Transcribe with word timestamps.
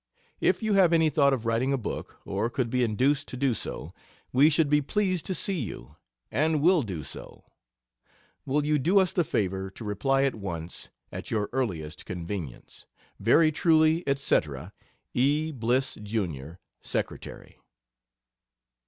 If 0.39 0.63
you 0.63 0.73
have 0.73 0.93
any 0.93 1.11
thought 1.11 1.31
of 1.31 1.45
writing 1.45 1.71
a 1.71 1.77
book, 1.77 2.19
or 2.25 2.49
could 2.49 2.71
be 2.71 2.83
induced 2.83 3.27
to 3.27 3.37
do 3.37 3.53
so, 3.53 3.93
we 4.33 4.49
should 4.49 4.67
be 4.67 4.81
pleased 4.81 5.27
to 5.27 5.35
see 5.35 5.59
you; 5.59 5.95
and 6.31 6.59
will 6.59 6.81
do 6.81 7.03
so. 7.03 7.43
Will 8.43 8.65
you 8.65 8.79
do 8.79 8.97
us 8.99 9.13
the 9.13 9.23
favor 9.23 9.69
to 9.69 9.83
reply 9.83 10.23
at 10.23 10.33
once, 10.33 10.89
at 11.11 11.29
your 11.29 11.49
earliest 11.53 12.03
convenience. 12.07 12.87
Very 13.19 13.51
truly, 13.51 14.03
&c., 14.15 14.39
E. 15.13 15.51
BLISS, 15.51 15.99
Jr. 16.01 16.53
Secty. 16.83 17.57